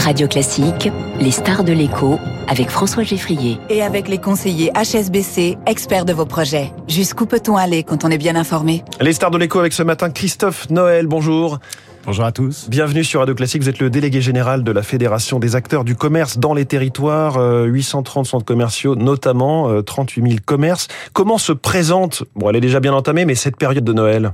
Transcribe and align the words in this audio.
Radio 0.00 0.26
Classique, 0.26 0.88
les 1.20 1.30
stars 1.30 1.62
de 1.62 1.72
l'écho 1.72 2.18
avec 2.48 2.70
François 2.70 3.02
Geffrier. 3.02 3.58
Et 3.68 3.82
avec 3.82 4.08
les 4.08 4.16
conseillers 4.16 4.72
HSBC, 4.72 5.58
experts 5.66 6.06
de 6.06 6.14
vos 6.14 6.24
projets. 6.24 6.72
Jusqu'où 6.88 7.26
peut-on 7.26 7.56
aller 7.56 7.82
quand 7.82 8.04
on 8.04 8.10
est 8.10 8.16
bien 8.16 8.34
informé? 8.34 8.82
Les 9.00 9.12
stars 9.12 9.30
de 9.30 9.36
l'écho 9.36 9.58
avec 9.58 9.74
ce 9.74 9.82
matin 9.82 10.08
Christophe 10.08 10.70
Noël, 10.70 11.06
bonjour. 11.06 11.58
Bonjour 12.06 12.24
à 12.24 12.32
tous. 12.32 12.70
Bienvenue 12.70 13.04
sur 13.04 13.20
Radio 13.20 13.34
Classique. 13.34 13.62
Vous 13.62 13.68
êtes 13.68 13.78
le 13.78 13.90
délégué 13.90 14.22
général 14.22 14.64
de 14.64 14.72
la 14.72 14.82
Fédération 14.82 15.38
des 15.38 15.54
acteurs 15.54 15.84
du 15.84 15.94
commerce 15.94 16.38
dans 16.38 16.54
les 16.54 16.64
territoires. 16.64 17.38
830 17.66 18.26
centres 18.26 18.46
commerciaux, 18.46 18.96
notamment 18.96 19.82
38 19.82 20.22
000 20.22 20.34
commerces. 20.46 20.88
Comment 21.12 21.36
se 21.36 21.52
présente, 21.52 22.24
bon, 22.34 22.48
elle 22.48 22.56
est 22.56 22.62
déjà 22.62 22.80
bien 22.80 22.94
entamée, 22.94 23.26
mais 23.26 23.34
cette 23.34 23.58
période 23.58 23.84
de 23.84 23.92
Noël? 23.92 24.32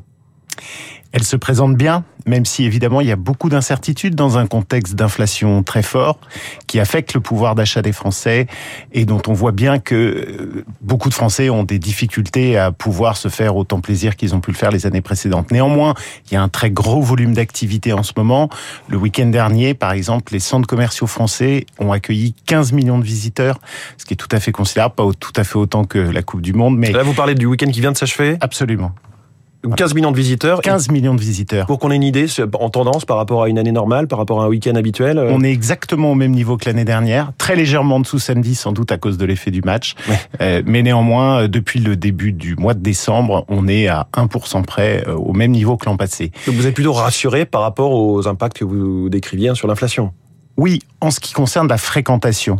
Elle 1.16 1.24
se 1.24 1.36
présente 1.36 1.76
bien, 1.76 2.04
même 2.26 2.44
si 2.44 2.64
évidemment 2.64 3.00
il 3.00 3.06
y 3.06 3.10
a 3.10 3.16
beaucoup 3.16 3.48
d'incertitudes 3.48 4.14
dans 4.14 4.36
un 4.36 4.46
contexte 4.46 4.96
d'inflation 4.96 5.62
très 5.62 5.82
fort 5.82 6.18
qui 6.66 6.78
affecte 6.78 7.14
le 7.14 7.20
pouvoir 7.20 7.54
d'achat 7.54 7.80
des 7.80 7.92
Français 7.92 8.46
et 8.92 9.06
dont 9.06 9.22
on 9.26 9.32
voit 9.32 9.52
bien 9.52 9.78
que 9.78 9.94
euh, 9.94 10.64
beaucoup 10.82 11.08
de 11.08 11.14
Français 11.14 11.48
ont 11.48 11.64
des 11.64 11.78
difficultés 11.78 12.58
à 12.58 12.70
pouvoir 12.70 13.16
se 13.16 13.28
faire 13.28 13.56
autant 13.56 13.80
plaisir 13.80 14.14
qu'ils 14.14 14.34
ont 14.34 14.40
pu 14.40 14.50
le 14.50 14.58
faire 14.58 14.70
les 14.70 14.84
années 14.84 15.00
précédentes. 15.00 15.52
Néanmoins, 15.52 15.94
il 16.26 16.34
y 16.34 16.36
a 16.36 16.42
un 16.42 16.50
très 16.50 16.70
gros 16.70 17.00
volume 17.00 17.32
d'activité 17.32 17.94
en 17.94 18.02
ce 18.02 18.12
moment. 18.14 18.50
Le 18.86 18.98
week-end 18.98 19.28
dernier, 19.28 19.72
par 19.72 19.92
exemple, 19.92 20.34
les 20.34 20.40
centres 20.40 20.66
commerciaux 20.66 21.06
français 21.06 21.64
ont 21.78 21.92
accueilli 21.92 22.34
15 22.44 22.72
millions 22.72 22.98
de 22.98 23.04
visiteurs, 23.04 23.58
ce 23.96 24.04
qui 24.04 24.12
est 24.12 24.18
tout 24.18 24.28
à 24.32 24.40
fait 24.40 24.52
considérable, 24.52 24.94
pas 24.96 25.08
tout 25.18 25.32
à 25.34 25.44
fait 25.44 25.56
autant 25.56 25.84
que 25.84 25.98
la 25.98 26.22
Coupe 26.22 26.42
du 26.42 26.52
Monde. 26.52 26.76
Mais 26.76 26.92
là, 26.92 27.02
vous 27.02 27.14
parlez 27.14 27.34
du 27.34 27.46
week-end 27.46 27.70
qui 27.70 27.80
vient 27.80 27.92
de 27.92 27.96
s'achever? 27.96 28.36
Absolument. 28.42 28.92
15 29.74 29.94
millions 29.94 30.12
de 30.12 30.16
visiteurs. 30.16 30.60
15 30.60 30.90
millions 30.90 31.14
de 31.14 31.20
visiteurs. 31.20 31.66
Pour 31.66 31.78
qu'on 31.78 31.90
ait 31.90 31.96
une 31.96 32.02
idée 32.02 32.26
en 32.58 32.70
tendance 32.70 33.04
par 33.04 33.16
rapport 33.16 33.42
à 33.42 33.48
une 33.48 33.58
année 33.58 33.72
normale, 33.72 34.06
par 34.06 34.18
rapport 34.18 34.40
à 34.42 34.44
un 34.44 34.48
week-end 34.48 34.74
habituel. 34.74 35.18
On 35.18 35.42
est 35.42 35.52
exactement 35.52 36.12
au 36.12 36.14
même 36.14 36.32
niveau 36.32 36.56
que 36.56 36.66
l'année 36.66 36.84
dernière, 36.84 37.32
très 37.38 37.56
légèrement 37.56 37.96
en 37.96 38.00
dessous 38.00 38.18
samedi, 38.18 38.54
sans 38.54 38.72
doute 38.72 38.92
à 38.92 38.98
cause 38.98 39.18
de 39.18 39.24
l'effet 39.24 39.50
du 39.50 39.62
match. 39.62 39.94
Euh, 40.40 40.62
mais 40.66 40.82
néanmoins, 40.82 41.42
euh, 41.42 41.48
depuis 41.48 41.80
le 41.80 41.96
début 41.96 42.32
du 42.32 42.56
mois 42.56 42.74
de 42.74 42.80
décembre, 42.80 43.44
on 43.48 43.68
est 43.68 43.88
à 43.88 44.08
1% 44.12 44.64
près 44.64 45.04
euh, 45.06 45.14
au 45.14 45.32
même 45.32 45.50
niveau 45.50 45.76
que 45.76 45.86
l'an 45.86 45.96
passé. 45.96 46.30
Donc 46.46 46.56
vous 46.56 46.66
êtes 46.66 46.74
plutôt 46.74 46.92
rassuré 46.92 47.46
par 47.46 47.62
rapport 47.62 47.92
aux 47.92 48.28
impacts 48.28 48.58
que 48.58 48.64
vous 48.64 49.08
décriviez 49.08 49.54
sur 49.54 49.68
l'inflation? 49.68 50.12
Oui, 50.56 50.80
en 51.00 51.10
ce 51.10 51.20
qui 51.20 51.34
concerne 51.34 51.68
la 51.68 51.76
fréquentation. 51.76 52.56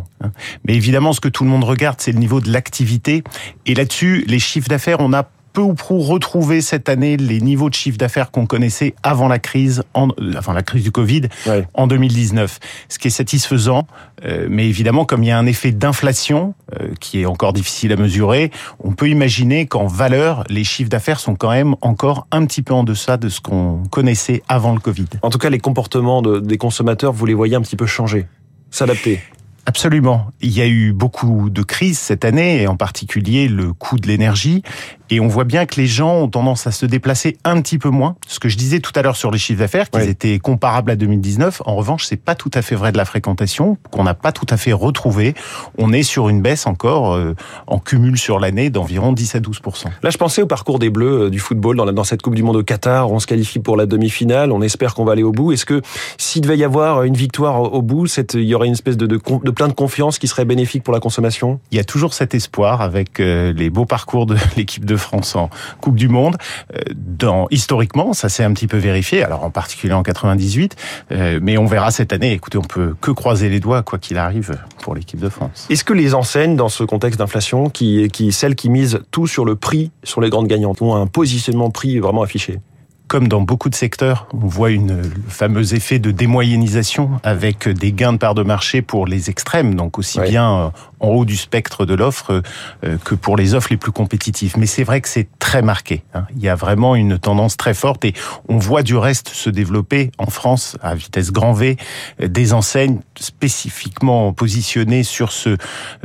Mais 0.65 0.75
évidemment, 0.75 1.13
ce 1.13 1.19
que 1.19 1.29
tout 1.29 1.43
le 1.43 1.49
monde 1.49 1.63
regarde, 1.63 1.97
c'est 1.99 2.11
le 2.11 2.19
niveau 2.19 2.41
de 2.41 2.51
l'activité. 2.51 3.23
Et 3.65 3.73
là-dessus, 3.73 4.23
les 4.27 4.37
chiffres 4.39 4.69
d'affaires, 4.69 4.97
on 4.99 5.13
a 5.13 5.27
peu 5.57 5.63
ou 5.63 5.73
prou 5.73 5.97
retrouver 6.01 6.61
cette 6.61 6.87
année 6.87 7.17
les 7.17 7.41
niveaux 7.41 7.67
de 7.67 7.73
chiffre 7.73 7.97
d'affaires 7.97 8.29
qu'on 8.29 8.45
connaissait 8.45 8.93
avant 9.01 9.27
la 9.27 9.39
crise, 9.39 9.81
en, 9.95 10.09
avant 10.35 10.53
la 10.53 10.61
crise 10.61 10.83
du 10.83 10.91
Covid, 10.91 11.29
en 11.73 11.87
2019. 11.87 12.59
Ce 12.89 12.99
qui 12.99 13.07
est 13.07 13.09
satisfaisant, 13.09 13.87
euh, 14.23 14.45
mais 14.51 14.67
évidemment, 14.67 15.03
comme 15.03 15.23
il 15.23 15.29
y 15.29 15.31
a 15.31 15.39
un 15.39 15.47
effet 15.47 15.71
d'inflation 15.71 16.53
euh, 16.79 16.89
qui 16.99 17.21
est 17.21 17.25
encore 17.25 17.53
difficile 17.53 17.91
à 17.91 17.95
mesurer, 17.95 18.51
on 18.83 18.91
peut 18.91 19.09
imaginer 19.09 19.65
qu'en 19.65 19.87
valeur, 19.87 20.43
les 20.47 20.63
chiffres 20.63 20.91
d'affaires 20.91 21.19
sont 21.19 21.33
quand 21.33 21.49
même 21.49 21.75
encore 21.81 22.27
un 22.29 22.45
petit 22.45 22.61
peu 22.61 22.75
en 22.75 22.83
deçà 22.83 23.17
de 23.17 23.27
ce 23.27 23.41
qu'on 23.41 23.81
connaissait 23.89 24.43
avant 24.47 24.75
le 24.75 24.79
Covid. 24.79 25.07
En 25.23 25.31
tout 25.31 25.39
cas, 25.39 25.49
les 25.49 25.57
comportements 25.57 26.21
de, 26.21 26.39
des 26.39 26.59
consommateurs, 26.59 27.13
vous 27.13 27.25
les 27.25 27.33
voyez 27.33 27.55
un 27.55 27.61
petit 27.61 27.77
peu 27.77 27.87
changer, 27.87 28.27
s'adapter. 28.69 29.21
Absolument. 29.67 30.27
Il 30.39 30.57
y 30.57 30.61
a 30.61 30.67
eu 30.67 30.93
beaucoup 30.93 31.49
de 31.49 31.61
crises 31.61 31.99
cette 31.99 32.23
année, 32.23 32.61
et 32.61 32.67
en 32.67 32.77
particulier 32.77 33.49
le 33.49 33.73
coût 33.73 33.99
de 33.99 34.07
l'énergie. 34.07 34.63
Et 35.09 35.19
on 35.19 35.27
voit 35.27 35.45
bien 35.45 35.65
que 35.65 35.75
les 35.75 35.87
gens 35.87 36.15
ont 36.15 36.27
tendance 36.27 36.67
à 36.67 36.71
se 36.71 36.85
déplacer 36.85 37.37
un 37.43 37.61
petit 37.61 37.77
peu 37.77 37.89
moins. 37.89 38.15
Ce 38.27 38.39
que 38.39 38.49
je 38.49 38.57
disais 38.57 38.79
tout 38.79 38.91
à 38.95 39.01
l'heure 39.01 39.15
sur 39.15 39.31
les 39.31 39.37
chiffres 39.37 39.59
d'affaires, 39.59 39.89
qu'ils 39.89 40.09
étaient 40.09 40.39
comparables 40.39 40.91
à 40.91 40.95
2019. 40.95 41.61
En 41.65 41.75
revanche, 41.75 42.05
c'est 42.05 42.17
pas 42.17 42.35
tout 42.35 42.51
à 42.53 42.61
fait 42.61 42.75
vrai 42.75 42.91
de 42.91 42.97
la 42.97 43.05
fréquentation, 43.05 43.77
qu'on 43.91 44.03
n'a 44.03 44.13
pas 44.13 44.31
tout 44.31 44.45
à 44.49 44.57
fait 44.57 44.73
retrouvé. 44.73 45.33
On 45.77 45.93
est 45.93 46.03
sur 46.03 46.29
une 46.29 46.41
baisse 46.41 46.67
encore 46.67 47.13
euh, 47.13 47.35
en 47.67 47.79
cumul 47.79 48.17
sur 48.17 48.39
l'année 48.39 48.69
d'environ 48.69 49.13
10 49.13 49.35
à 49.35 49.39
12% 49.39 49.85
Là, 50.03 50.09
je 50.09 50.17
pensais 50.17 50.41
au 50.41 50.47
parcours 50.47 50.79
des 50.79 50.89
Bleus 50.89 51.25
euh, 51.25 51.29
du 51.29 51.39
football 51.39 51.77
dans, 51.77 51.85
la, 51.85 51.91
dans 51.91 52.03
cette 52.03 52.21
Coupe 52.21 52.35
du 52.35 52.43
Monde 52.43 52.57
au 52.57 52.63
Qatar. 52.63 53.11
On 53.11 53.19
se 53.19 53.27
qualifie 53.27 53.59
pour 53.59 53.77
la 53.77 53.85
demi-finale. 53.85 54.51
On 54.51 54.61
espère 54.61 54.93
qu'on 54.93 55.05
va 55.05 55.13
aller 55.13 55.23
au 55.23 55.31
bout. 55.31 55.51
Est-ce 55.51 55.65
que 55.65 55.81
s'il 56.17 56.41
devait 56.41 56.57
y 56.57 56.63
avoir 56.63 57.03
une 57.03 57.15
victoire 57.15 57.61
au 57.73 57.81
bout, 57.81 58.07
il 58.33 58.41
y 58.41 58.55
aurait 58.55 58.67
une 58.67 58.73
espèce 58.73 58.97
de, 58.97 59.05
de, 59.05 59.19
de 59.43 59.51
plein 59.51 59.67
de 59.67 59.73
confiance 59.73 60.19
qui 60.19 60.27
serait 60.27 60.45
bénéfique 60.45 60.83
pour 60.83 60.93
la 60.93 60.99
consommation? 60.99 61.59
Il 61.71 61.77
y 61.77 61.79
a 61.79 61.83
toujours 61.83 62.13
cet 62.13 62.35
espoir 62.35 62.81
avec 62.81 63.19
euh, 63.19 63.53
les 63.53 63.69
beaux 63.69 63.85
parcours 63.85 64.25
de 64.25 64.35
l'équipe 64.57 64.85
de 64.85 64.96
France 64.97 65.35
en 65.35 65.49
Coupe 65.81 65.95
du 65.95 66.09
Monde. 66.09 66.37
Euh, 66.75 66.79
dans, 66.95 67.47
historiquement, 67.51 68.13
ça 68.13 68.29
s'est 68.29 68.43
un 68.43 68.53
petit 68.53 68.67
peu 68.67 68.77
vérifié, 68.77 69.23
alors 69.23 69.43
en 69.43 69.49
particulier 69.49 69.93
en 69.93 70.03
98, 70.03 70.75
euh, 71.11 71.39
mais 71.41 71.57
on 71.57 71.65
verra 71.65 71.91
cette 71.91 72.13
année. 72.13 72.33
Écoutez, 72.33 72.57
on 72.57 72.61
peut 72.61 72.95
que 72.99 73.11
croiser 73.11 73.49
les 73.49 73.59
doigts, 73.59 73.83
quoi 73.83 73.99
qu'il 73.99 74.17
arrive, 74.17 74.57
pour 74.81 74.95
l'équipe 74.95 75.19
de 75.19 75.29
France. 75.29 75.67
Est-ce 75.69 75.83
que 75.83 75.93
les 75.93 76.13
enseignes, 76.13 76.55
dans 76.55 76.69
ce 76.69 76.83
contexte 76.83 77.19
d'inflation, 77.19 77.69
qui, 77.69 78.07
qui, 78.09 78.31
celles 78.31 78.55
qui 78.55 78.69
misent 78.69 78.99
tout 79.11 79.27
sur 79.27 79.45
le 79.45 79.55
prix, 79.55 79.91
sur 80.03 80.21
les 80.21 80.29
grandes 80.29 80.47
gagnantes, 80.47 80.81
ont 80.81 80.95
un 80.95 81.07
positionnement 81.07 81.69
prix 81.69 81.99
vraiment 81.99 82.21
affiché? 82.21 82.59
Comme 83.07 83.27
dans 83.27 83.41
beaucoup 83.41 83.69
de 83.69 83.75
secteurs, 83.75 84.27
on 84.33 84.47
voit 84.47 84.69
une, 84.71 85.01
le 85.01 85.29
fameux 85.29 85.73
effet 85.73 85.99
de 85.99 86.11
démoyennisation 86.11 87.11
avec 87.23 87.67
des 87.69 87.91
gains 87.93 88.13
de 88.13 88.17
part 88.17 88.35
de 88.35 88.43
marché 88.43 88.81
pour 88.81 89.07
les 89.07 89.29
extrêmes, 89.29 89.75
donc 89.75 89.97
aussi 89.97 90.19
bien 90.19 90.51
euh, 90.51 90.69
en 90.99 91.09
haut 91.09 91.25
du 91.25 91.37
spectre 91.37 91.85
de 91.85 91.93
l'offre 91.93 92.41
euh, 92.83 92.97
que 93.03 93.15
pour 93.15 93.37
les 93.37 93.53
offres 93.53 93.69
les 93.71 93.77
plus 93.77 93.91
compétitives. 93.91 94.55
Mais 94.57 94.65
c'est 94.65 94.83
vrai 94.83 94.99
que 94.99 95.07
c'est 95.07 95.27
très 95.39 95.61
marqué. 95.61 96.03
Hein. 96.13 96.25
Il 96.35 96.41
y 96.41 96.49
a 96.49 96.55
vraiment 96.55 96.95
une 96.95 97.17
tendance 97.17 97.55
très 97.55 97.73
forte 97.73 98.03
et 98.03 98.13
on 98.49 98.57
voit 98.57 98.83
du 98.83 98.95
reste 98.95 99.29
se 99.29 99.49
développer 99.49 100.11
en 100.17 100.27
France 100.27 100.77
à 100.81 100.95
vitesse 100.95 101.31
grand 101.31 101.53
V 101.53 101.77
des 102.19 102.53
enseignes 102.53 102.99
spécifiquement 103.17 104.33
positionnées 104.33 105.03
sur 105.03 105.31
ce 105.31 105.49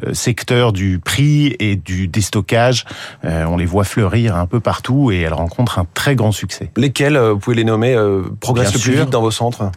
euh, 0.06 0.14
secteur 0.14 0.72
du 0.72 1.00
prix 1.00 1.56
et 1.58 1.76
du 1.76 2.06
déstockage. 2.06 2.84
On 3.24 3.56
les 3.56 3.66
voit 3.66 3.84
fleurir 3.84 4.36
un 4.36 4.46
peu 4.46 4.60
partout 4.60 5.10
et 5.10 5.20
elles 5.20 5.32
rencontrent 5.32 5.78
un 5.78 5.86
très 5.94 6.14
grand 6.14 6.32
succès. 6.32 6.70
Lesquels, 6.92 7.16
euh, 7.16 7.32
vous 7.32 7.38
pouvez 7.38 7.56
les 7.56 7.64
nommer, 7.64 7.94
euh, 7.94 8.22
progressent 8.40 8.74
le 8.74 8.80
plus 8.80 8.92
vite 8.92 9.10
dans 9.10 9.22
vos 9.22 9.30
centres 9.30 9.70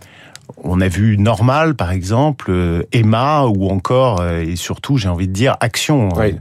on 0.64 0.80
a 0.80 0.88
vu 0.88 1.18
Normal, 1.18 1.74
par 1.74 1.92
exemple, 1.92 2.48
euh, 2.50 2.84
Emma, 2.92 3.46
ou 3.46 3.68
encore, 3.70 4.24
et 4.24 4.56
surtout, 4.56 4.98
j'ai 4.98 5.10
envie 5.10 5.28
de 5.28 5.34
dire, 5.34 5.58
Action. 5.60 6.10
Oui. 6.16 6.36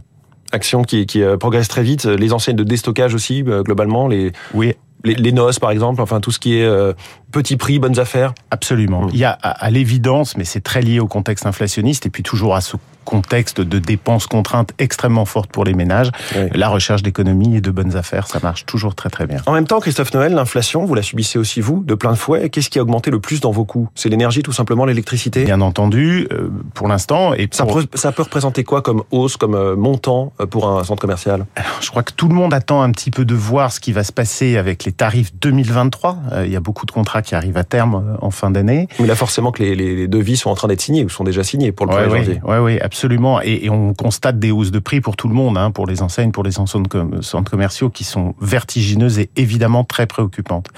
Action 0.52 0.82
qui, 0.82 1.06
qui 1.06 1.22
progresse 1.40 1.68
très 1.68 1.82
vite. 1.82 2.04
Les 2.04 2.34
enseignes 2.34 2.56
de 2.56 2.64
déstockage 2.64 3.14
aussi, 3.14 3.42
globalement. 3.42 4.06
Les... 4.06 4.32
Oui, 4.52 4.74
les, 5.04 5.14
les 5.14 5.32
noces, 5.32 5.58
par 5.58 5.70
exemple, 5.70 6.00
enfin 6.00 6.20
tout 6.20 6.30
ce 6.30 6.38
qui 6.38 6.58
est 6.58 6.64
euh, 6.64 6.92
petit 7.30 7.56
prix, 7.56 7.78
bonnes 7.78 7.98
affaires 7.98 8.34
Absolument. 8.50 9.02
Mmh. 9.02 9.10
Il 9.12 9.18
y 9.18 9.24
a 9.24 9.30
à, 9.30 9.70
l'évidence, 9.70 10.36
mais 10.36 10.44
c'est 10.44 10.62
très 10.62 10.82
lié 10.82 10.98
au 10.98 11.06
contexte 11.06 11.46
inflationniste 11.46 12.06
et 12.06 12.10
puis 12.10 12.22
toujours 12.22 12.56
à 12.56 12.60
ce 12.60 12.76
contexte 13.04 13.60
de 13.60 13.78
dépenses 13.78 14.26
contraintes 14.26 14.72
extrêmement 14.78 15.24
fortes 15.24 15.50
pour 15.50 15.64
les 15.64 15.74
ménages, 15.74 16.10
la 16.52 16.68
recherche 16.68 17.02
d'économie 17.02 17.56
et 17.56 17.60
de 17.60 17.70
bonnes 17.70 17.96
affaires, 17.96 18.26
ça 18.26 18.38
marche 18.42 18.66
toujours 18.66 18.94
très 18.94 19.10
très 19.10 19.26
bien. 19.26 19.40
En 19.46 19.52
même 19.52 19.66
temps, 19.66 19.80
Christophe 19.80 20.12
Noël, 20.14 20.34
l'inflation, 20.34 20.84
vous 20.84 20.94
la 20.94 21.02
subissez 21.02 21.38
aussi 21.38 21.60
vous, 21.60 21.82
de 21.84 21.94
plein 21.94 22.14
fouet. 22.14 22.48
Qu'est-ce 22.48 22.70
qui 22.70 22.78
a 22.78 22.82
augmenté 22.82 23.10
le 23.10 23.20
plus 23.20 23.40
dans 23.40 23.50
vos 23.50 23.64
coûts? 23.64 23.88
C'est 23.94 24.08
l'énergie, 24.08 24.42
tout 24.42 24.52
simplement, 24.52 24.84
l'électricité? 24.84 25.44
Bien 25.44 25.60
entendu, 25.60 26.28
euh, 26.32 26.48
pour 26.74 26.88
l'instant. 26.88 27.34
Et 27.34 27.48
ça, 27.50 27.66
peut, 27.66 27.86
ça 27.94 28.12
peut 28.12 28.22
représenter 28.22 28.64
quoi 28.64 28.82
comme 28.82 29.02
hausse, 29.10 29.36
comme 29.36 29.54
euh, 29.54 29.76
montant 29.76 30.32
pour 30.50 30.68
un 30.68 30.84
centre 30.84 31.00
commercial? 31.00 31.46
Alors, 31.56 31.78
Je 31.80 31.90
crois 31.90 32.02
que 32.02 32.12
tout 32.12 32.28
le 32.28 32.34
monde 32.34 32.54
attend 32.54 32.82
un 32.82 32.90
petit 32.90 33.10
peu 33.10 33.24
de 33.24 33.34
voir 33.34 33.72
ce 33.72 33.80
qui 33.80 33.92
va 33.92 34.04
se 34.04 34.12
passer 34.12 34.56
avec 34.56 34.84
les 34.84 34.92
tarifs 34.92 35.34
2023. 35.36 36.18
Il 36.44 36.52
y 36.52 36.56
a 36.56 36.60
beaucoup 36.60 36.86
de 36.86 36.90
contrats 36.90 37.22
qui 37.22 37.34
arrivent 37.34 37.56
à 37.56 37.64
terme 37.64 38.16
en 38.20 38.30
fin 38.30 38.50
d'année. 38.50 38.88
Mais 38.98 39.06
là, 39.06 39.14
forcément 39.14 39.52
que 39.52 39.62
les, 39.62 39.74
les, 39.74 40.08
devis 40.08 40.36
sont 40.36 40.50
en 40.50 40.54
train 40.54 40.68
d'être 40.68 40.80
signés 40.80 41.04
ou 41.04 41.08
sont 41.08 41.24
déjà 41.24 41.42
signés 41.42 41.72
pour 41.72 41.86
le 41.86 41.92
1er 41.92 41.96
ouais, 41.96 42.18
janvier. 42.18 42.40
Oui, 42.44 42.56
oui, 42.58 42.78
absolument. 42.94 43.42
Et, 43.42 43.64
et, 43.64 43.70
on 43.70 43.92
constate 43.92 44.38
des 44.38 44.52
hausses 44.52 44.70
de 44.70 44.78
prix 44.78 45.00
pour 45.00 45.16
tout 45.16 45.26
le 45.26 45.34
monde, 45.34 45.58
hein, 45.58 45.72
pour 45.72 45.84
les 45.84 46.00
enseignes, 46.00 46.30
pour 46.30 46.44
les 46.44 46.52
centres 46.52 47.50
commerciaux 47.50 47.90
qui 47.90 48.04
sont 48.04 48.36
vertigineuses 48.40 49.18
et 49.18 49.30
évidemment 49.34 49.82
très 49.82 50.06
préoccupantes. 50.06 50.68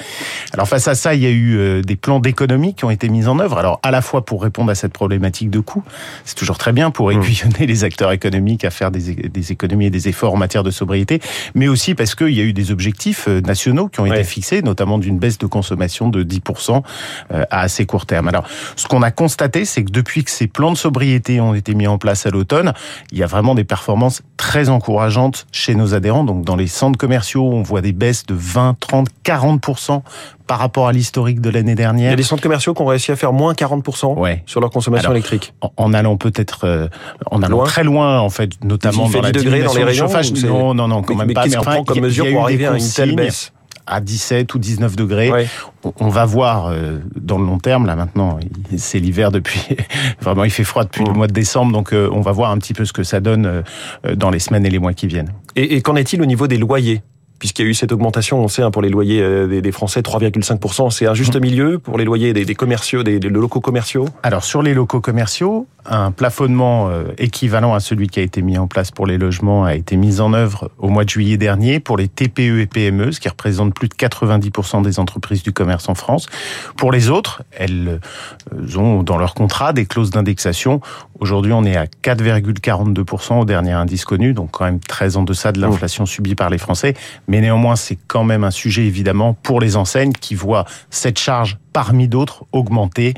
Alors 0.54 0.66
face 0.66 0.88
à 0.88 0.94
ça, 0.94 1.15
il 1.15 1.21
y 1.21 1.27
a 1.27 1.31
eu 1.31 1.59
euh, 1.59 1.82
des 1.82 1.97
plans 1.97 2.19
d'économie 2.19 2.72
qui 2.72 2.87
ont 2.87 2.91
été 2.91 3.10
mis 3.10 3.27
en 3.28 3.38
œuvre. 3.38 3.59
Alors 3.59 3.81
à 3.82 3.91
la 3.91 4.01
fois 4.01 4.24
pour 4.24 4.42
répondre 4.42 4.71
à 4.71 4.74
cette 4.74 4.95
problématique 4.95 5.51
de 5.51 5.60
coût, 5.60 5.83
c'est 6.24 6.36
toujours 6.36 6.57
très 6.57 6.72
bien 6.72 6.91
pour 6.91 7.09
mmh. 7.09 7.13
aiguillonner 7.13 7.66
les 7.66 7.84
acteurs 7.84 8.13
économiques 8.13 8.65
à 8.65 8.71
faire 8.71 8.91
des, 8.91 9.15
des, 9.15 9.53
économies 9.53 9.86
et 9.86 9.91
des 9.91 10.09
efforts 10.09 10.33
en 10.33 10.39
matière 10.39 10.62
de 10.62 10.71
sobriété, 10.71 11.21
mais 11.54 11.69
aussi 11.69 11.95
parce 11.95 12.15
qu'il 12.15 12.30
y 12.33 12.41
a 12.41 12.45
eu 12.45 12.54
des 12.54 12.71
objectifs 12.71 13.27
euh, 13.28 13.42
nationaux 13.42 13.89
qui 13.89 14.01
ont 14.01 14.07
été 14.07 14.24
fixés, 14.24 14.62
notamment 14.62 14.97
d'une 14.97 15.19
baisse 15.19 15.36
de 15.36 15.47
consommation 15.47 16.09
de 16.09 16.24
10% 16.24 16.83
euh, 17.33 17.45
à 17.51 17.60
assez 17.60 17.84
court 17.84 18.07
terme. 18.07 18.28
Alors, 18.28 18.48
ce 18.77 18.86
qu'on 18.86 19.03
a 19.03 19.10
constaté, 19.10 19.66
c'est 19.66 19.84
que 19.84 19.91
depuis 19.91 20.24
que 20.24 20.30
ces 20.30 20.47
plans 20.47 20.72
de 20.72 20.78
sobriété 20.78 21.42
ont 21.42 21.53
été 21.53 21.74
mis 21.74 21.86
en 21.86 21.98
place 21.98 22.06
à 22.09 22.31
l'automne, 22.31 22.73
il 23.13 23.19
y 23.19 23.23
a 23.23 23.27
vraiment 23.27 23.55
des 23.55 23.65
performances 23.65 24.23
très 24.37 24.69
encourageantes 24.69 25.47
chez 25.53 25.75
nos 25.75 25.95
adhérents. 25.95 26.25
Donc, 26.25 26.45
dans 26.45 26.57
les 26.57 26.67
centres 26.67 26.99
commerciaux, 26.99 27.45
on 27.45 27.63
voit 27.63 27.81
des 27.81 27.93
baisses 27.93 28.27
de 28.27 28.35
20, 28.35 28.77
30, 28.79 29.09
40% 29.25 30.03
par 30.47 30.59
rapport 30.59 30.87
à 30.87 30.93
l'historique 30.93 31.41
de 31.41 31.51
l'année 31.51 31.75
dernière. 31.75 32.09
Il 32.09 32.11
y 32.11 32.13
a 32.13 32.17
des 32.17 32.23
centres 32.23 32.43
commerciaux 32.43 32.73
qui 32.75 32.83
ont 32.83 32.87
réussi 32.87 33.11
à 33.11 33.17
faire 33.17 33.33
moins 33.33 33.53
40% 33.53 34.19
ouais. 34.19 34.43
sur 34.47 34.61
leur 34.61 34.71
consommation 34.71 35.07
Alors, 35.07 35.17
électrique. 35.17 35.55
En, 35.77 35.93
allant 35.93 36.17
peut-être, 36.17 36.61
euh, 36.65 36.89
en 37.31 37.43
allant 37.43 37.59
loin. 37.59 37.65
très 37.67 37.85
loin, 37.85 38.21
en 38.21 38.31
fait, 38.31 38.51
notamment 38.63 39.09
dans 39.09 39.21
la 39.21 39.33
degrés 39.33 39.63
dans 39.63 39.75
les 39.75 39.85
rayons. 39.85 40.07
Chauffage. 40.07 40.33
Non, 40.33 40.75
non, 40.75 40.89
non, 40.89 41.03
quand 41.03 41.15
mais, 41.15 41.21
même 41.21 41.29
mais 41.29 41.35
pas. 41.35 41.47
Mais 41.47 41.57
enfin, 41.57 41.83
comme 41.85 42.01
mesure 42.01 42.31
pour 42.31 42.43
arriver 42.45 42.67
à 42.67 42.77
une 42.77 42.89
telle 42.89 43.17
baisse? 43.17 43.53
À 43.86 44.00
17 44.00 44.53
ou 44.54 44.59
19 44.59 44.97
degrés. 44.97 45.48
On, 46.00 46.09
va 46.09 46.24
voir 46.24 46.66
euh, 46.66 46.98
dans 47.15 47.38
le 47.38 47.47
long 47.47 47.59
terme, 47.59 47.86
là 47.86 47.97
maintenant, 47.97 48.38
c'est 48.77 48.98
l'hiver 48.98 49.30
depuis, 49.30 49.77
vraiment 50.21 50.44
il 50.44 50.50
fait 50.50 50.65
froid 50.65 50.84
depuis 50.84 51.04
le 51.04 51.12
mm. 51.12 51.16
mois 51.16 51.27
de 51.28 51.33
décembre, 51.33 51.72
donc 51.72 51.92
euh, 51.92 52.09
on 52.12 52.21
va 52.21 52.33
voir 52.33 52.50
un 52.50 52.59
petit 52.59 52.74
peu 52.74 52.84
ce 52.84 52.92
que 52.92 53.04
ça 53.04 53.21
donne 53.21 53.47
euh, 53.47 54.15
dans 54.15 54.30
les 54.30 54.41
semaines 54.41 54.66
et 54.66 54.71
les 54.71 54.78
mois 54.78 54.92
qui 54.92 55.06
viennent. 55.06 55.33
Et, 55.54 55.77
et 55.77 55.83
qu'en 55.83 55.97
est-il 55.97 56.21
au 56.22 56.27
niveau 56.27 56.47
des 56.47 56.59
loyers? 56.59 57.03
Puisqu'il 57.38 57.62
y 57.65 57.68
a 57.68 57.71
eu 57.71 57.74
cette 57.74 57.92
augmentation, 57.92 58.38
on 58.42 58.48
sait, 58.48 58.62
hein, 58.62 58.71
pour 58.71 58.80
les 58.80 58.88
loyers 58.88 59.21
euh, 59.21 59.60
des, 59.60 59.72
Français, 59.72 60.00
3,5%. 60.00 60.91
C'est 60.91 61.06
un 61.06 61.15
juste 61.15 61.36
mmh. 61.36 61.41
milieu 61.41 61.78
pour 61.78 61.98
les 61.98 62.04
loyers 62.04 62.33
des, 62.33 62.54
commerciaux, 62.54 63.03
des, 63.03 63.18
locaux 63.21 63.60
commerciaux? 63.60 64.09
Alors, 64.22 64.42
sur 64.44 64.62
les 64.62 64.72
locaux 64.72 65.00
commerciaux, 65.00 65.66
un 65.88 66.10
plafonnement 66.10 66.88
euh, 66.88 67.12
équivalent 67.18 67.74
à 67.74 67.80
celui 67.80 68.09
qui 68.09 68.21
a 68.21 68.22
été 68.22 68.42
mis 68.42 68.59
en 68.59 68.66
place 68.66 68.91
pour 68.91 69.06
les 69.06 69.18
logements 69.18 69.65
a 69.65 69.74
été 69.74 69.97
mis 69.97 70.21
en 70.21 70.33
œuvre 70.33 70.71
au 70.78 70.88
mois 70.88 71.04
de 71.04 71.09
juillet 71.09 71.36
dernier 71.36 71.80
pour 71.80 71.97
les 71.97 72.09
TPE 72.09 72.60
et 72.60 72.66
PME, 72.66 73.12
ce 73.12 73.21
qui 73.21 73.28
représente 73.28 73.74
plus 73.74 73.88
de 73.88 73.94
90% 73.94 74.83
des 74.83 74.98
entreprises 74.98 75.42
du 75.42 75.53
commerce 75.53 75.88
en 75.88 75.94
France. 75.94 76.27
Pour 76.77 76.92
les 76.92 77.10
autres, 77.10 77.42
elles 77.53 78.00
euh, 78.53 78.78
ont 78.78 79.03
dans 79.03 79.18
leur 79.18 79.34
contrat 79.34 79.72
des 79.72 79.86
clauses 79.86 80.10
d'indexation. 80.10 80.80
Aujourd'hui, 81.21 81.53
on 81.53 81.65
est 81.65 81.77
à 81.77 81.86
4,42% 81.86 83.41
au 83.41 83.44
dernier 83.44 83.72
indice 83.72 84.04
connu, 84.04 84.33
donc 84.33 84.50
quand 84.53 84.65
même 84.65 84.80
très 84.80 85.16
en 85.16 85.22
deçà 85.22 85.53
de 85.53 85.60
l'inflation 85.60 86.06
subie 86.06 86.34
par 86.34 86.50
les 86.50 86.59
Français. 86.59 86.94
Mais 87.28 87.41
néanmoins, 87.41 87.77
c'est 87.77 87.98
quand 88.06 88.24
même 88.24 88.44
un 88.44 88.50
sujet 88.50 88.86
évidemment 88.86 89.34
pour 89.34 89.60
les 89.60 89.77
enseignes 89.77 90.12
qui 90.12 90.34
voient 90.34 90.65
cette 90.91 91.18
charge 91.18 91.59
parmi 91.77 92.09
d'autres 92.09 92.47
augmenter. 92.53 93.13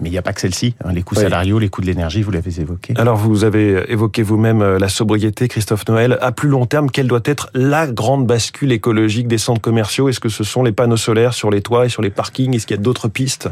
Mais 0.00 0.08
il 0.08 0.10
n'y 0.10 0.16
a 0.16 0.22
pas 0.22 0.32
que 0.32 0.40
celle-ci. 0.40 0.74
Hein, 0.82 0.94
les 0.94 1.02
coûts 1.02 1.16
salariaux, 1.16 1.58
les 1.58 1.68
coûts 1.68 1.82
de 1.82 1.86
l'énergie, 1.86 2.22
vous 2.22 2.30
l'avez 2.30 2.58
évoqué. 2.58 2.94
Alors 2.96 3.18
vous 3.18 3.44
avez 3.44 3.92
évoqué 3.92 4.22
vous-même 4.22 4.62
euh, 4.62 4.78
la 4.78 4.88
sobriété, 4.88 5.48
Christophe 5.48 5.86
Noël. 5.86 6.16
À 6.22 6.32
plus 6.32 6.48
long 6.48 6.64
terme, 6.64 6.90
quelle 6.90 7.08
doit 7.08 7.20
être 7.26 7.50
la 7.52 7.86
grande 7.86 8.26
bascule 8.26 8.72
écologique 8.72 9.28
des 9.28 9.36
centres 9.36 9.60
commerciaux? 9.60 10.08
Est-ce 10.08 10.18
que 10.18 10.30
ce 10.30 10.44
sont 10.44 10.62
les 10.62 10.72
panneaux 10.72 10.96
solaires 10.96 11.34
sur 11.34 11.50
les 11.50 11.60
toits 11.60 11.84
et 11.84 11.88
sur 11.90 12.00
les 12.00 12.08
parkings? 12.08 12.56
Est-ce 12.56 12.66
qu'il 12.66 12.78
y 12.78 12.80
a 12.80 12.82
d'autres 12.82 13.08
pistes? 13.08 13.50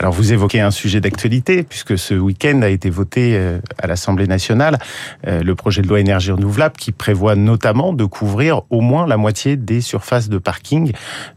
Alors 0.00 0.12
vous 0.12 0.32
évoquez 0.32 0.60
un 0.60 0.70
sujet 0.70 1.00
d'actualité 1.00 1.62
puisque 1.62 1.98
ce 1.98 2.14
week-end 2.14 2.62
a 2.62 2.68
été 2.68 2.90
voté 2.90 3.32
euh, 3.34 3.58
à 3.78 3.86
l'Assemblée 3.86 4.26
nationale 4.26 4.78
euh, 5.26 5.42
le 5.42 5.54
projet 5.54 5.82
de 5.82 5.88
loi 5.88 6.00
énergie 6.00 6.30
renouvelable 6.30 6.76
qui 6.76 6.92
prévoit 6.92 7.34
notamment 7.34 7.92
de 7.92 8.04
couvrir 8.04 8.62
au 8.70 8.80
moins 8.80 9.06
la 9.06 9.16
moitié 9.16 9.56
des 9.56 9.80
surfaces 9.80 10.28
de 10.28 10.38
parking 10.38 10.92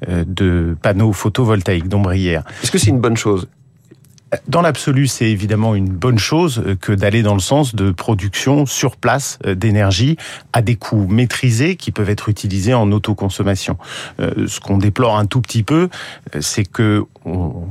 euh, 0.10 0.24
de 0.28 0.76
panneaux 0.82 1.14
photovoltaïques 1.14 1.88
d'ombrières. 1.88 2.44
Est-ce 2.64 2.72
que 2.72 2.78
c'est 2.78 2.90
une 2.90 3.02
bonne 3.02 3.18
chose? 3.18 3.48
Dans 4.48 4.62
l'absolu, 4.62 5.08
c'est 5.08 5.30
évidemment 5.30 5.76
une 5.76 5.90
bonne 5.90 6.20
chose 6.20 6.64
que 6.82 6.92
d'aller 6.92 7.24
dans 7.24 7.34
le 7.34 7.40
sens 7.40 7.76
de 7.76 7.92
production 7.92 8.66
sur 8.66 8.96
place 8.96 9.40
d'énergie 9.46 10.18
à 10.54 10.62
des 10.62 10.76
coûts 10.76 11.08
maîtrisés 11.08 11.76
qui 11.76 11.92
peuvent 11.92 12.10
être 12.10 12.30
utilisés 12.30 12.74
en 12.74 12.92
autoconsommation. 12.92 13.78
Ce 14.20 14.60
qu'on 14.60 14.78
déplore 14.78 15.18
un 15.18 15.26
tout 15.26 15.42
petit 15.42 15.64
peu, 15.64 15.90
c'est 16.40 16.66
que 16.66 17.06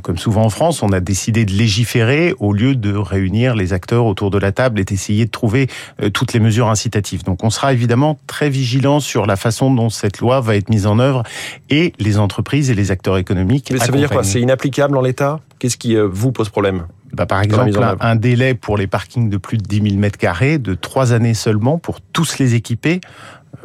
comme 0.02 0.18
souvent 0.18 0.44
en 0.44 0.50
France, 0.50 0.82
on 0.82 0.92
a 0.92 1.00
décidé 1.00 1.44
de 1.44 1.52
légiférer 1.52 2.34
au 2.38 2.52
lieu 2.52 2.74
de 2.74 2.94
réunir 2.94 3.54
les 3.54 3.72
acteurs 3.72 4.04
autour 4.04 4.30
de 4.30 4.38
la 4.38 4.52
table 4.52 4.80
et 4.80 4.84
d'essayer 4.84 5.24
de 5.26 5.30
trouver 5.30 5.68
euh, 6.02 6.10
toutes 6.10 6.32
les 6.32 6.40
mesures 6.40 6.68
incitatives. 6.68 7.24
Donc 7.24 7.42
on 7.42 7.50
sera 7.50 7.72
évidemment 7.72 8.18
très 8.26 8.50
vigilant 8.50 9.00
sur 9.00 9.26
la 9.26 9.36
façon 9.36 9.72
dont 9.72 9.90
cette 9.90 10.20
loi 10.20 10.40
va 10.40 10.56
être 10.56 10.70
mise 10.70 10.86
en 10.86 10.98
œuvre 10.98 11.22
et 11.68 11.92
les 11.98 12.18
entreprises 12.18 12.70
et 12.70 12.74
les 12.74 12.90
acteurs 12.90 13.18
économiques. 13.18 13.70
Mais 13.72 13.78
ça 13.78 13.90
veut 13.90 13.98
dire 13.98 14.10
quoi? 14.10 14.24
C'est 14.24 14.40
inapplicable 14.40 14.96
en 14.96 15.02
l'état? 15.02 15.40
Qu'est-ce 15.60 15.76
qui 15.76 15.94
euh, 15.94 16.08
vous 16.10 16.32
pose 16.32 16.48
problème 16.48 16.86
bah, 17.12 17.26
par 17.26 17.42
exemple, 17.42 17.70
un, 18.00 18.16
délai 18.16 18.54
pour 18.54 18.76
les 18.76 18.86
parkings 18.86 19.28
de 19.28 19.36
plus 19.36 19.58
de 19.58 19.64
10 19.64 19.90
000 19.90 19.96
mètres 19.96 20.18
carrés 20.18 20.58
de 20.58 20.74
trois 20.74 21.12
années 21.12 21.34
seulement 21.34 21.76
pour 21.76 22.00
tous 22.00 22.38
les 22.38 22.54
équiper 22.54 23.00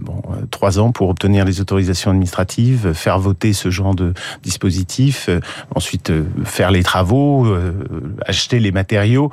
bon, 0.02 0.22
euh, 0.30 0.46
trois 0.52 0.80
ans 0.80 0.92
pour 0.92 1.10
obtenir 1.10 1.46
les 1.46 1.62
autorisations 1.62 2.12
administratives, 2.12 2.94
faire 2.94 3.20
voter 3.20 3.54
ce 3.54 3.70
genre 3.70 3.96
de 3.96 4.14
dispositif, 4.44 5.28
euh, 5.30 5.40
ensuite 5.74 6.10
euh, 6.10 6.24
faire 6.44 6.72
les 6.72 6.84
travaux, 6.84 7.48
acheter 8.26 8.60
les 8.60 8.72
matériaux. 8.72 9.32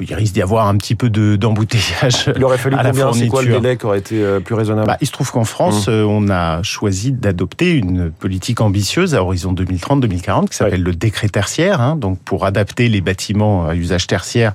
Il 0.00 0.12
risque 0.14 0.34
d'y 0.34 0.42
avoir 0.42 0.68
un 0.68 0.76
petit 0.76 0.94
peu 0.94 1.10
de 1.10 1.36
d'embouteillage. 1.36 2.30
Il 2.36 2.44
aurait 2.44 2.58
fallu 2.58 2.76
combien? 2.76 3.12
C'est 3.12 3.28
quoi 3.28 3.42
le 3.42 3.52
délai 3.52 3.76
qui 3.76 3.86
aurait 3.86 3.98
été 3.98 4.40
plus 4.44 4.54
raisonnable? 4.54 4.86
Bah, 4.86 4.96
Il 5.00 5.06
se 5.06 5.12
trouve 5.12 5.30
qu'en 5.30 5.44
France, 5.44 5.88
mmh. 5.88 5.92
on 5.92 6.28
a 6.30 6.62
choisi 6.62 7.12
d'adopter 7.12 7.72
une 7.72 8.10
politique 8.10 8.60
ambitieuse 8.60 9.14
à 9.14 9.22
horizon 9.22 9.52
2030-2040 9.52 10.48
qui 10.48 10.56
s'appelle 10.56 10.82
le 10.82 10.94
décret 10.94 11.28
tertiaire, 11.28 11.80
hein, 11.80 11.96
donc 11.96 12.18
pour 12.20 12.46
adapter 12.46 12.88
les 12.88 13.00
bâtiments 13.00 13.66
à 13.66 13.74
usage 13.74 14.06
tertiaire 14.06 14.52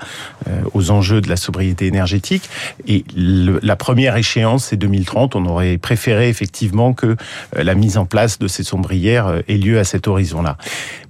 aux 0.74 0.92
enjeux 0.92 1.22
de 1.22 1.30
la 1.30 1.38
sobriété 1.38 1.88
énergétique. 1.88 2.50
Et 2.88 3.04
la 3.16 3.76
première 3.76 4.18
échéance, 4.18 4.66
c'est 4.66 4.78
2030. 4.78 5.35
On 5.36 5.46
on 5.46 5.50
aurait 5.50 5.78
préféré 5.78 6.30
effectivement 6.30 6.94
que 6.94 7.08
euh, 7.56 7.64
la 7.64 7.76
mise 7.76 7.98
en 7.98 8.06
place 8.06 8.40
de 8.40 8.48
ces 8.48 8.64
sombrières 8.64 9.28
euh, 9.28 9.42
ait 9.48 9.58
lieu 9.58 9.80
à 9.80 9.84
cet 9.84 10.08
horizon-là. 10.08 10.58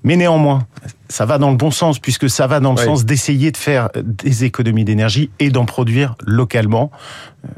Mais 0.04 0.16
néanmoins, 0.16 0.68
ça 1.10 1.26
va 1.26 1.38
dans 1.38 1.52
le 1.52 1.58
bon 1.58 1.72
sens 1.72 2.00
puisque 2.00 2.30
ça 2.30 2.48
va 2.48 2.60
dans 2.60 2.74
le 2.74 2.78
sens 2.78 3.06
d'essayer 3.06 3.52
de 3.52 3.58
faire 3.58 3.90
des 3.96 4.44
économies 4.44 4.86
d'énergie 4.86 5.30
et 5.40 5.50
d'en 5.50 5.66
produire 5.66 6.16
localement. 6.26 6.92
Euh, 7.46 7.50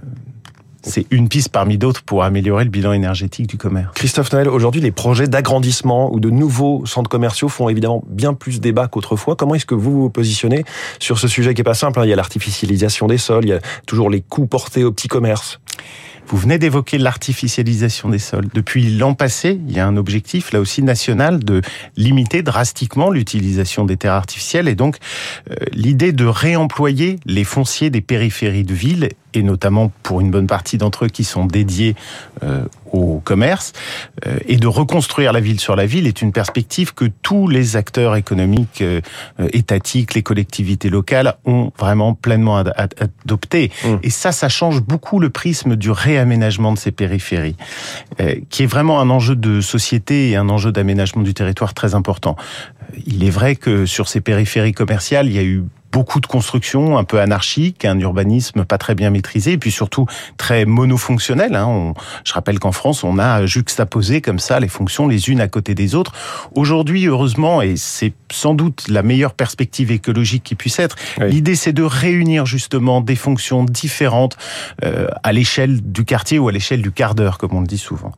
c'est 0.84 1.06
une 1.12 1.28
piste 1.28 1.50
parmi 1.50 1.78
d'autres 1.78 2.02
pour 2.02 2.24
améliorer 2.24 2.64
le 2.64 2.70
bilan 2.70 2.94
énergétique 2.94 3.48
du 3.48 3.58
commerce. 3.58 3.92
Christophe 3.94 4.32
Noël, 4.32 4.48
aujourd'hui, 4.48 4.80
les 4.80 4.92
projets 4.92 5.28
d'agrandissement 5.28 6.14
ou 6.14 6.22
de 6.22 6.30
nouveaux 6.30 6.86
centres 6.86 7.10
commerciaux 7.10 7.50
font 7.50 7.68
évidemment 7.68 8.06
bien 8.08 8.34
plus 8.34 8.62
débat 8.62 8.88
qu'autrefois. 8.88 9.36
Comment 9.36 9.56
est-ce 9.56 9.66
que 9.66 9.76
vous 9.76 10.04
vous 10.04 10.10
positionnez 10.10 10.64
sur 11.00 11.20
ce 11.20 11.28
sujet 11.28 11.54
qui 11.54 11.62
est 11.62 11.66
pas 11.66 11.74
simple 11.74 12.00
hein? 12.00 12.06
Il 12.06 12.10
y 12.10 12.14
a 12.14 12.16
l'artificialisation 12.16 13.08
des 13.08 13.18
sols, 13.18 13.44
il 13.46 13.50
y 13.50 13.54
a 13.54 13.60
toujours 13.86 14.10
les 14.10 14.22
coûts 14.22 14.48
portés 14.48 14.86
au 14.86 14.94
petit 14.94 15.10
commerce. 15.10 15.60
Vous 16.30 16.36
venez 16.36 16.58
d'évoquer 16.58 16.98
l'artificialisation 16.98 18.10
des 18.10 18.20
sols. 18.20 18.48
Depuis 18.54 18.98
l'an 18.98 19.14
passé, 19.14 19.62
il 19.66 19.74
y 19.74 19.80
a 19.80 19.88
un 19.88 19.96
objectif, 19.96 20.52
là 20.52 20.60
aussi 20.60 20.84
national, 20.84 21.42
de 21.42 21.62
limiter 21.96 22.42
drastiquement 22.42 23.10
l'utilisation 23.10 23.86
des 23.86 23.96
terres 23.96 24.12
artificielles 24.12 24.68
et 24.68 24.76
donc 24.76 24.98
euh, 25.50 25.56
l'idée 25.72 26.12
de 26.12 26.26
réemployer 26.26 27.18
les 27.26 27.46
fonciers 27.46 27.90
des 27.90 28.02
périphéries 28.02 28.66
de 28.66 28.74
villes 28.74 29.10
et 29.34 29.44
notamment 29.44 29.92
pour 30.04 30.22
une 30.22 30.32
bonne 30.32 30.48
partie 30.48 30.78
d'entre 30.78 31.06
eux 31.06 31.10
qui 31.10 31.24
sont 31.24 31.46
dédiés 31.46 31.96
euh, 32.44 32.66
au 32.92 33.20
commerce, 33.24 33.74
euh, 34.26 34.38
et 34.48 34.56
de 34.56 34.68
reconstruire 34.68 35.34
la 35.34 35.42
ville 35.42 35.60
sur 35.60 35.76
la 35.76 35.86
ville 35.86 36.08
est 36.08 36.22
une 36.22 36.32
perspective 36.32 36.94
que 36.94 37.06
tous 37.22 37.48
les 37.48 37.76
acteurs 37.76 38.16
économiques, 38.16 38.82
euh, 38.82 39.02
étatiques, 39.52 40.14
les 40.14 40.24
collectivités 40.24 40.90
locales 40.90 41.36
ont 41.46 41.72
vraiment 41.78 42.14
pleinement 42.14 42.58
adopté. 42.58 43.72
Mmh. 43.84 43.96
Et 44.04 44.10
ça, 44.10 44.32
ça 44.32 44.48
change 44.48 44.82
beaucoup 44.82 45.20
le 45.20 45.30
prisme 45.30 45.76
du 45.76 45.92
réaménagement 45.92 46.72
de 46.72 46.78
ces 46.78 46.92
périphéries, 46.92 47.58
qui 48.50 48.64
est 48.64 48.68
vraiment 48.68 49.02
un 49.02 49.10
enjeu 49.10 49.36
de 49.36 49.62
société 49.62 50.30
et 50.30 50.36
un 50.36 50.50
enjeu 50.50 50.72
d'aménagement 50.72 51.24
du 51.24 51.34
territoire 51.34 51.74
très 51.74 51.94
important. 51.94 52.36
Il 53.06 53.24
est 53.24 53.30
vrai 53.30 53.56
que 53.56 53.86
sur 53.86 54.08
ces 54.08 54.22
périphéries 54.22 54.74
commerciales, 54.74 55.28
il 55.28 55.34
y 55.34 55.40
a 55.40 55.44
eu 55.44 55.64
beaucoup 55.92 56.20
de 56.20 56.28
constructions 56.28 56.98
un 56.98 57.04
peu 57.04 57.20
anarchiques, 57.20 57.86
un 57.86 58.00
urbanisme 58.00 58.66
pas 58.66 58.78
très 58.78 58.96
bien 58.96 59.10
maîtrisé, 59.10 59.54
et 59.54 59.58
puis 59.58 59.72
surtout 59.72 60.06
très 60.38 60.66
monofonctionnel. 60.66 61.56
Hein. 61.56 61.94
je 62.24 62.34
rappelle 62.34 62.60
qu'en 62.60 62.72
France, 62.72 63.04
on 63.04 63.20
a 63.20 63.46
juxtaposé 63.46 64.22
comme 64.22 64.40
ça 64.40 64.60
les 64.60 64.68
fonctions 64.68 65.08
les 65.08 65.30
unes 65.30 65.42
à 65.42 65.48
côté 65.48 65.76
des 65.76 65.96
autres. 65.96 66.12
Aujourd'hui, 66.56 67.06
heureusement, 67.06 67.62
et 67.62 67.76
c'est 67.78 68.14
sans 68.32 68.54
doute 68.54 68.86
la 68.90 69.04
meilleure 69.04 69.34
perspective 69.34 69.92
écologique 69.92 70.44
qui 70.44 70.56
puisse 70.56 70.80
être, 70.80 70.96
l'idée 71.20 71.56
c'est 71.56 71.74
de 71.74 71.84
réunir 71.84 72.46
justement 72.46 73.02
des 73.02 73.16
fonctions 73.16 73.64
différentes 73.64 74.38
euh, 74.84 75.08
à 75.24 75.32
l'échelle 75.32 75.82
du 75.82 76.06
quartier 76.06 76.40
ou 76.40 76.48
à 76.50 76.52
l'échelle 76.52 76.82
du 76.82 76.92
quart 76.92 77.16
d'heure, 77.16 77.38
comme 77.38 77.54
on 77.54 77.62
le 77.62 77.68
dit 77.68 77.78
souvent. 77.78 78.12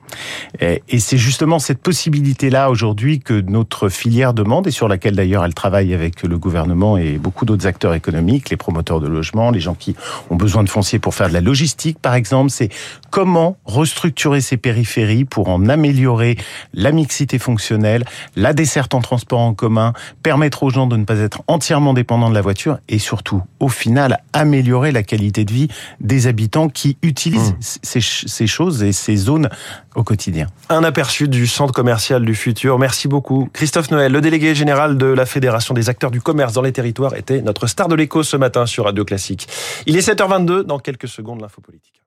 Et, 0.59 0.83
et 0.89 0.99
c'est 0.99 1.17
justement 1.17 1.59
cette 1.59 1.81
possibilité-là 1.81 2.69
aujourd'hui 2.69 3.19
que 3.19 3.41
notre 3.41 3.89
filière 3.89 4.33
demande 4.33 4.67
et 4.67 4.71
sur 4.71 4.87
laquelle 4.87 5.15
d'ailleurs 5.15 5.45
elle 5.45 5.53
travaille 5.53 5.93
avec 5.93 6.23
le 6.23 6.37
gouvernement 6.37 6.97
et 6.97 7.17
beaucoup 7.17 7.45
d'autres 7.45 7.58
acteurs 7.65 7.93
économiques, 7.93 8.49
les 8.49 8.57
promoteurs 8.57 8.99
de 8.99 9.07
logements, 9.07 9.51
les 9.51 9.59
gens 9.59 9.75
qui 9.75 9.95
ont 10.29 10.35
besoin 10.35 10.63
de 10.63 10.69
foncier 10.69 10.99
pour 10.99 11.15
faire 11.15 11.29
de 11.29 11.33
la 11.33 11.41
logistique, 11.41 11.99
par 11.99 12.15
exemple. 12.15 12.49
C'est 12.49 12.69
comment 13.09 13.57
restructurer 13.65 14.41
ces 14.41 14.57
périphéries 14.57 15.25
pour 15.25 15.49
en 15.49 15.67
améliorer 15.69 16.37
la 16.73 16.91
mixité 16.91 17.39
fonctionnelle, 17.39 18.05
la 18.35 18.53
desserte 18.53 18.93
en 18.93 19.01
transport 19.01 19.39
en 19.39 19.53
commun, 19.53 19.93
permettre 20.23 20.63
aux 20.63 20.69
gens 20.69 20.87
de 20.87 20.97
ne 20.97 21.05
pas 21.05 21.17
être 21.17 21.41
entièrement 21.47 21.93
dépendants 21.93 22.29
de 22.29 22.35
la 22.35 22.41
voiture 22.41 22.79
et 22.87 22.99
surtout, 22.99 23.41
au 23.59 23.69
final, 23.69 24.19
améliorer 24.33 24.91
la 24.91 25.03
qualité 25.03 25.45
de 25.45 25.53
vie 25.53 25.67
des 25.99 26.27
habitants 26.27 26.69
qui 26.69 26.97
utilisent 27.01 27.53
mmh. 27.53 27.79
ces, 27.83 28.01
ces 28.01 28.47
choses 28.47 28.83
et 28.83 28.91
ces 28.91 29.15
zones 29.15 29.49
au 29.95 30.03
quotidien. 30.03 30.47
Un 30.69 30.83
aperçu 30.83 31.27
du 31.27 31.47
centre 31.47 31.73
commercial 31.73 32.23
du 32.23 32.35
futur. 32.35 32.79
Merci 32.79 33.07
beaucoup. 33.07 33.49
Christophe 33.53 33.91
Noël, 33.91 34.11
le 34.11 34.21
délégué 34.21 34.55
général 34.55 34.97
de 34.97 35.05
la 35.05 35.25
Fédération 35.25 35.73
des 35.73 35.89
acteurs 35.89 36.11
du 36.11 36.21
commerce 36.21 36.53
dans 36.53 36.61
les 36.61 36.71
territoires, 36.71 37.15
était 37.15 37.41
notre 37.49 37.65
star 37.65 37.87
de 37.87 37.95
l'écho 37.95 38.21
ce 38.21 38.37
matin 38.37 38.67
sur 38.67 38.85
Radio 38.85 39.03
Classique. 39.03 39.47
Il 39.87 39.97
est 39.97 40.07
7h22, 40.07 40.61
dans 40.61 40.77
quelques 40.77 41.07
secondes, 41.07 41.41
l'info 41.41 41.61
politique. 41.61 41.98